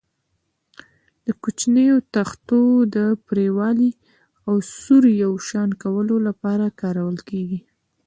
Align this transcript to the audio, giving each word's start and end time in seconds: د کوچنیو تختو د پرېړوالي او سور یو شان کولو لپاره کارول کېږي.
د 1.25 1.27
کوچنیو 1.43 1.97
تختو 2.15 2.59
د 2.95 2.97
پرېړوالي 3.25 3.91
او 4.47 4.55
سور 4.81 5.03
یو 5.23 5.33
شان 5.47 5.69
کولو 5.83 6.15
لپاره 6.27 6.65
کارول 6.81 7.17
کېږي. 7.29 7.59